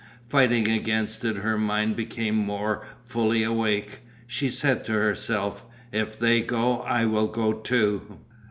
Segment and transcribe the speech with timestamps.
[0.29, 3.99] Fighting against it her mind became more fully awake.
[4.25, 8.17] She said to herself: "If they go I will go too."